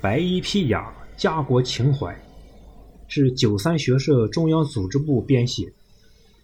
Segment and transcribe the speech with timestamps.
[0.00, 2.16] 白衣披甲，家国情怀，
[3.08, 5.72] 是九三学社中央组织部编写，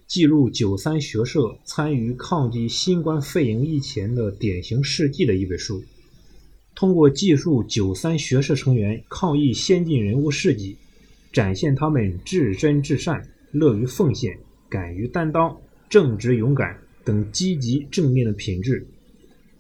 [0.09, 5.81] 记录九三学社参与抗击新冠肺炎疫情的典型事迹的一本书。
[6.75, 10.77] 通过记述九三学社成员抗疫先进人物事迹，
[11.33, 14.37] 展现他们至真至善、乐于奉献、
[14.69, 15.57] 敢于担当、
[15.89, 18.85] 正直勇敢等积极正面的品质。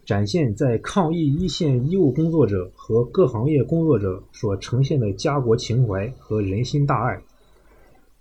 [0.05, 7.23] 展现在抗疫一线医务工作者和各行业工作者所呈现的家国情怀和人心大爱。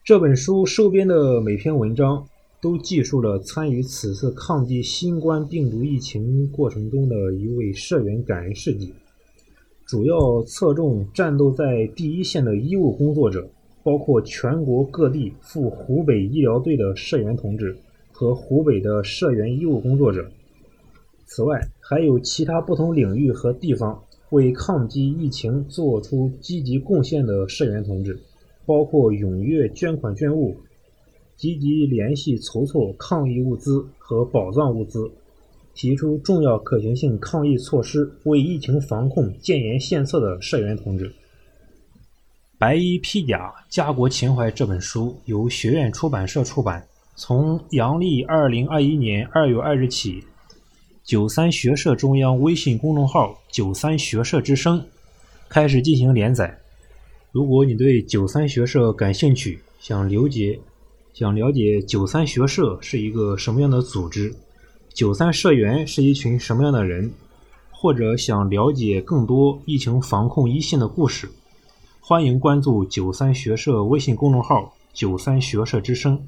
[0.04, 2.26] 这本书收编的每篇文章
[2.62, 8.94] 都记述了参与此次抗击新冠病毒疫情过程中的一位社员感人事迹，
[9.86, 13.46] 主要侧重战斗在第一线的医务工作者，
[13.84, 17.76] 包括全国各地赴湖北医疗队的社员同志
[18.14, 20.26] 和湖北的社员医务工作者。
[21.36, 28.20] 此外，还有其他不同领域和地方为抗击疫情做出积极贡献的社员同志，
[28.68, 30.56] 包括踊跃捐款捐物、
[31.36, 35.10] 积极联系筹措抗疫物资和保障物资、
[35.74, 41.10] 提出重要可行性抗疫措施、为疫情防控建言献策的社员同志。
[42.60, 46.86] 《白衣披甲，家国情怀》这本书由学院出版社出版，
[47.16, 50.24] 从阳历二零二一年二月二日起。
[51.04, 54.86] 九三学社中央微信公众号“九三学社之声”
[55.50, 56.58] 开始进行连载。
[57.34, 60.58] 如果你对九三学社感兴趣，想了解
[61.14, 64.34] 想了解九三学社是一个什么样的组织，
[64.94, 67.12] 九三社员是一群什么样的人，
[67.70, 71.30] 或者想了解更多疫情防控一线的故事，
[72.00, 76.26] 欢迎关注九三学社微信公众号“九三学社之声”。